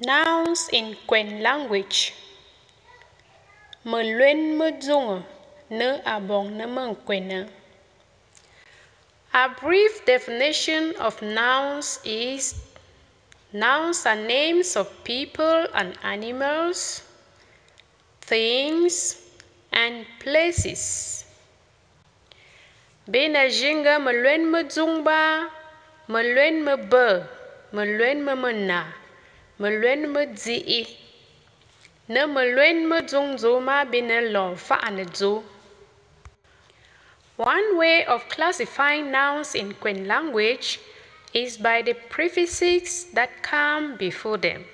[0.00, 2.14] Nouns in Nkwen language.
[3.84, 3.98] Më
[4.80, 5.18] dzonga
[5.76, 7.40] në abong në më nkwena.
[9.36, 12.54] A brief definition of nouns is
[13.52, 17.02] nouns are names of people and animals,
[18.22, 19.20] things,
[19.70, 21.26] and places.
[23.04, 25.44] Bina jinga më luen më dzong ba,
[26.08, 26.24] më
[29.60, 30.82] luen më bë, më luen më më na, më luen më dzi'i.
[32.08, 35.44] Në më luen më dzong dzo ma bina lo fa'ani dzo.
[37.36, 40.80] One way of classifying nouns in Nkwen language
[41.32, 44.64] is by the prefixes that come before them,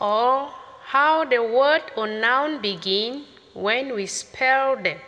[0.00, 0.50] or
[0.86, 3.24] how the word or noun begin
[3.54, 4.98] when we spell them.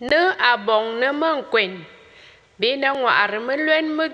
[0.00, 1.84] Në abong në më nkwen,
[2.58, 4.06] bina ngwa'ari më luen më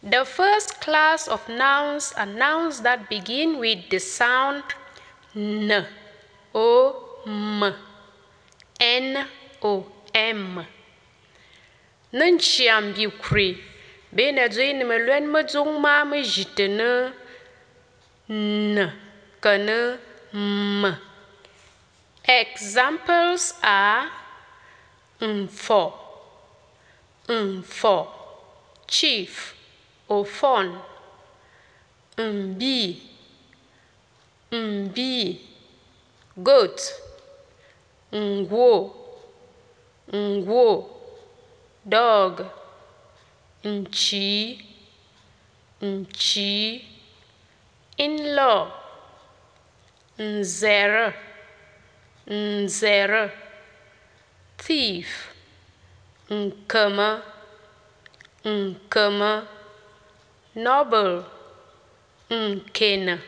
[0.03, 4.63] The first class of nouns are nouns that begin with the sound
[5.35, 5.85] n,
[6.53, 6.95] o,
[7.25, 7.73] m,
[8.79, 9.25] n,
[9.61, 10.65] o, m.
[12.13, 13.57] Në nqiam bi kuri,
[14.11, 17.13] bina dzo në më luen më dzong ma më jite në
[18.29, 18.91] n,
[19.41, 19.97] në
[20.33, 20.95] m.
[22.25, 24.24] Examples are
[25.21, 25.93] mfo,
[27.29, 28.07] mfo,
[28.87, 29.55] chief,
[30.09, 30.79] ofon,
[32.17, 33.01] mbi,
[34.51, 35.41] mbi,
[36.37, 36.81] goat,
[38.13, 38.95] ngwo,
[40.13, 40.89] ngwo,
[41.85, 42.45] dog,
[43.63, 44.65] nchi,
[45.81, 46.85] nchi,
[47.97, 48.71] in-law,
[50.17, 51.13] nzere,
[52.27, 53.44] nzere,
[54.57, 55.29] thief,
[56.29, 57.21] nkema,
[58.45, 59.47] nkema,
[60.55, 61.23] noble,
[62.29, 63.19] nkena,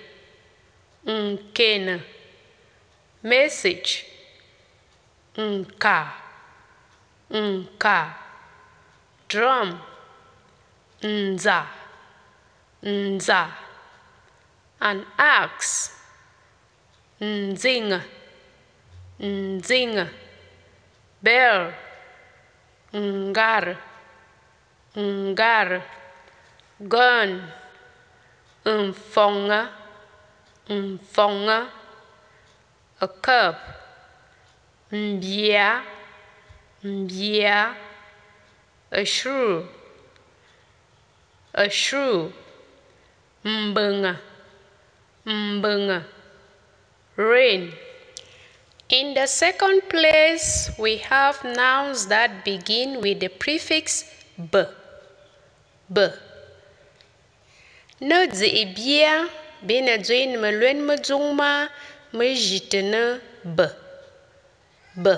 [1.06, 2.00] nkena,
[3.24, 4.06] message,
[5.38, 6.14] nka,
[7.30, 8.14] nka,
[9.30, 9.80] drum,
[11.04, 11.68] nza,
[12.84, 13.52] nza,
[14.80, 15.92] an axe,
[17.20, 18.02] nzinga,
[19.20, 20.10] nzinga,
[21.28, 21.74] bell,
[22.96, 23.76] ngar,
[24.96, 25.70] ngar,
[26.80, 27.32] gun,
[28.64, 29.62] mfonga,
[30.70, 31.68] mfonga,
[33.02, 33.58] a cup,
[34.92, 35.84] mbia,
[36.84, 37.76] mbia,
[38.92, 39.68] a shrew,
[41.54, 42.32] a shrew,
[43.44, 44.16] mbunga,
[45.26, 46.06] mbunga,
[47.18, 47.87] rain.
[48.90, 54.06] In the second place, we have nouns that begin with the prefix
[54.38, 54.64] b.
[55.92, 56.08] b.
[58.00, 59.28] Në dzi bia,
[59.68, 61.68] bina dzoi në më luen më dzong ma
[62.16, 63.04] më jite në
[63.60, 63.68] b.
[64.96, 65.18] b.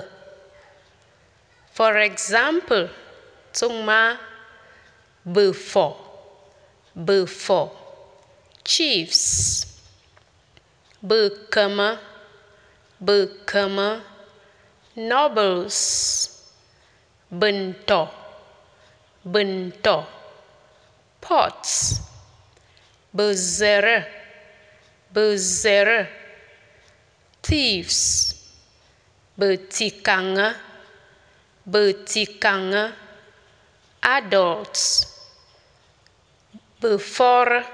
[1.70, 2.90] For example,
[3.54, 4.18] dzong ma
[5.22, 5.94] before,
[7.06, 7.70] before,
[8.64, 9.62] chiefs,
[11.06, 11.92] bekema,
[13.00, 14.02] bekema,
[14.96, 16.52] nobles,
[17.30, 18.08] bento,
[19.24, 20.06] bento,
[21.20, 22.00] pots,
[23.12, 24.06] bezere,
[25.12, 26.08] bezere,
[27.42, 28.34] thieves,
[29.38, 30.54] betikanga,
[31.64, 32.92] betikanga,
[34.02, 35.06] adults,
[36.80, 37.64] before,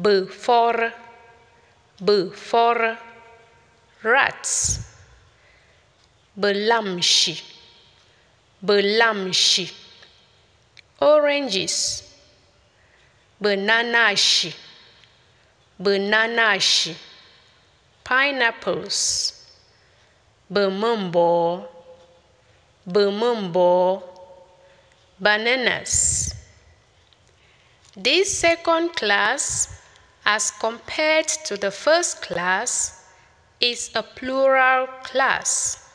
[0.00, 0.92] before,
[2.04, 2.98] before,
[4.04, 4.94] rats,
[6.38, 7.42] belamshi,
[8.64, 9.72] belamshi,
[11.00, 12.14] oranges,
[13.40, 14.54] bananashi,
[15.80, 16.94] bananashi,
[18.04, 19.46] pineapples,
[20.52, 21.66] bemumbo,
[22.88, 24.02] bemumbo,
[25.20, 26.34] bananas.
[27.96, 29.82] This second class,
[30.26, 33.03] as compared to the first class,
[33.60, 35.88] is a plural class.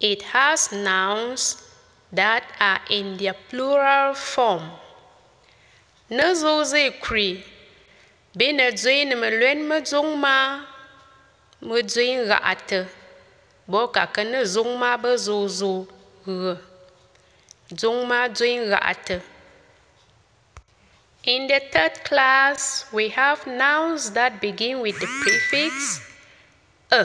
[0.00, 1.62] It has nouns
[2.12, 4.70] that are in their plural form.
[6.10, 7.42] Në zoze kuri,
[8.36, 10.66] bina dzoi në më luen më dzong ma,
[11.64, 12.84] më dzoi nga atë,
[13.66, 16.56] në zong ma gë.
[17.72, 19.20] Dzong ma dzoi nga.
[21.24, 26.13] In the third class, we have nouns that begin with the prefix
[26.98, 27.02] e.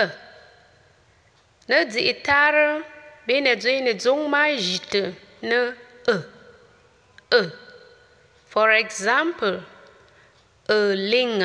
[0.00, 0.04] e.
[1.70, 2.66] Në dzi tarë,
[3.26, 5.60] bene dzene dzong ma jite ne
[6.12, 6.16] e
[7.38, 7.42] e
[8.52, 9.62] for example
[10.68, 11.42] a ling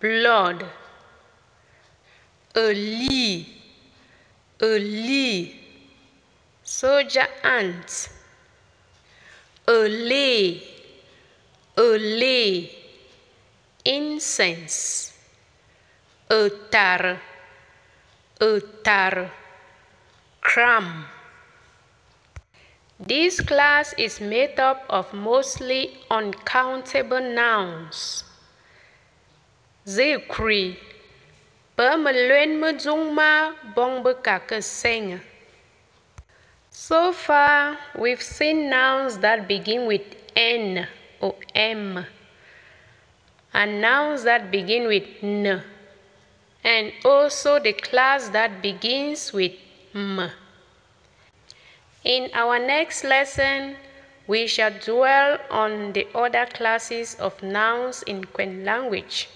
[0.00, 0.64] blood
[2.54, 3.46] a lee
[6.62, 8.08] soldier ants
[9.66, 10.60] a lay
[13.84, 15.12] incense.
[16.30, 17.20] A tar
[18.40, 19.30] a
[20.40, 21.04] crumb.
[22.98, 28.24] This class is made up of mostly uncountable nouns.
[29.86, 30.76] Zikri,
[31.76, 35.20] Permaluen Mujungma Bongbekake
[36.70, 40.02] So far, we've seen nouns that begin with
[40.36, 40.86] N
[41.20, 42.04] or M,
[43.52, 45.62] and nouns that begin with N,
[46.62, 49.52] and also the class that begins with
[49.94, 50.30] M.
[52.04, 53.76] In our next lesson,
[54.26, 59.28] we shall dwell on the other classes of nouns in Nkwen language.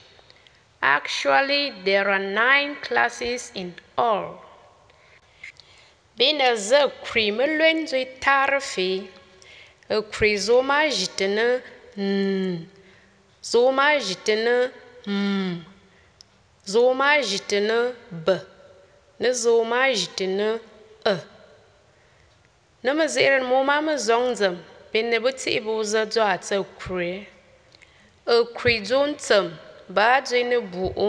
[0.80, 4.44] Actually, there are nine classes in all.
[6.16, 9.08] Bina ze kri me luen zui tarfi,
[9.90, 9.96] e
[10.98, 11.62] jitene
[11.96, 12.68] n,
[13.50, 14.56] Zomaa ʒi ti ni
[15.06, 15.64] m
[16.72, 17.78] Zoi maa ʒi ti ni
[18.24, 18.36] bi
[19.20, 20.48] ni Zoi maa ʒi ti ni
[21.04, 21.14] i
[22.84, 24.56] ma mi zihiri mi o maami zaŋdim
[24.92, 27.12] bin ni bi tihi bi o zadɔɣu ti kuri
[28.26, 29.46] i kuri dɔn tim
[29.94, 31.08] baa dɔi ni bo o